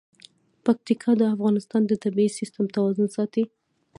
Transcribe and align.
پکتیکا 0.65 1.11
د 1.17 1.21
افغانستان 1.35 1.81
د 1.87 1.93
طبعي 2.03 2.27
سیسټم 2.37 2.65
توازن 2.75 3.07
ساتي. 3.15 3.43